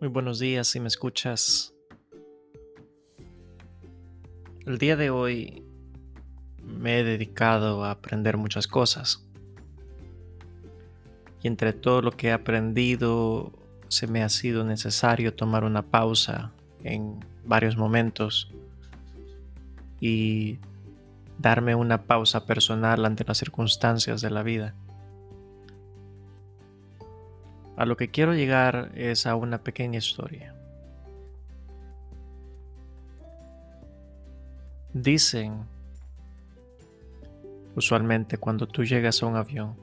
[0.00, 1.74] Muy buenos días si me escuchas.
[4.64, 5.64] El día de hoy
[6.62, 9.26] me he dedicado a aprender muchas cosas.
[11.42, 13.52] Y entre todo lo que he aprendido,
[13.88, 16.52] se me ha sido necesario tomar una pausa
[16.84, 18.52] en varios momentos
[20.00, 20.60] y
[21.38, 24.76] darme una pausa personal ante las circunstancias de la vida.
[27.78, 30.52] A lo que quiero llegar es a una pequeña historia.
[34.92, 35.64] Dicen,
[37.76, 39.76] usualmente cuando tú llegas a un avión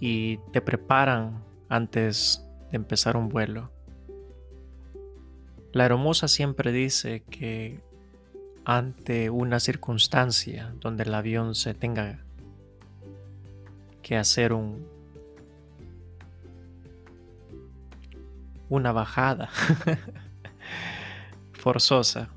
[0.00, 3.70] y te preparan antes de empezar un vuelo,
[5.74, 7.80] la hermosa siempre dice que
[8.64, 12.24] ante una circunstancia donde el avión se tenga
[14.00, 14.91] que hacer un
[18.72, 19.50] una bajada
[21.52, 22.30] forzosa.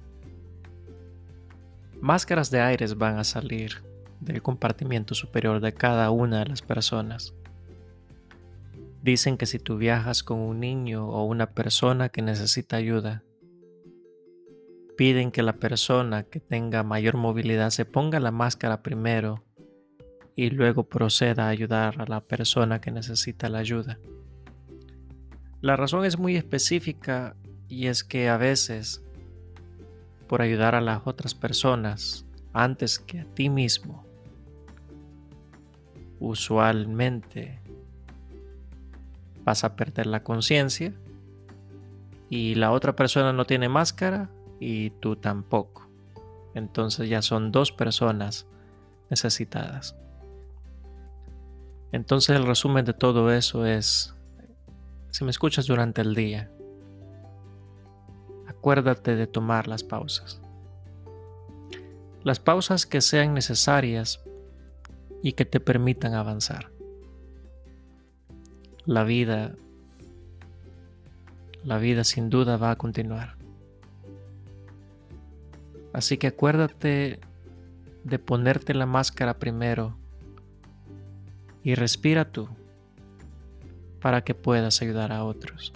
[2.02, 3.84] Máscaras de aires van a salir
[4.20, 7.34] del compartimiento superior de cada una de las personas.
[9.02, 13.24] Dicen que si tú viajas con un niño o una persona que necesita ayuda,
[14.98, 19.42] piden que la persona que tenga mayor movilidad se ponga la máscara primero
[20.36, 24.00] y luego proceda a ayudar a la persona que necesita la ayuda.
[25.66, 27.36] La razón es muy específica
[27.68, 29.04] y es que a veces,
[30.28, 34.06] por ayudar a las otras personas antes que a ti mismo,
[36.20, 37.60] usualmente
[39.44, 40.94] vas a perder la conciencia
[42.30, 45.90] y la otra persona no tiene máscara y tú tampoco.
[46.54, 48.46] Entonces ya son dos personas
[49.10, 49.96] necesitadas.
[51.92, 54.15] Entonces el resumen de todo eso es
[55.16, 56.52] si me escuchas durante el día,
[58.50, 60.42] acuérdate de tomar las pausas.
[62.26, 64.22] Las pausas que sean necesarias
[65.24, 66.70] y que te permitan avanzar.
[68.86, 69.56] La vida,
[71.64, 73.38] la vida sin duda va a continuar.
[75.94, 77.22] Así que acuérdate
[78.04, 79.98] de ponerte la máscara primero
[81.64, 82.50] y respira tú
[84.06, 85.74] para que puedas ayudar a otros.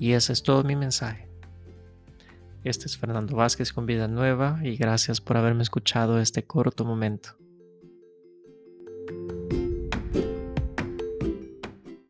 [0.00, 1.28] Y ese es todo mi mensaje.
[2.64, 7.36] Este es Fernando Vázquez con Vida Nueva y gracias por haberme escuchado este corto momento.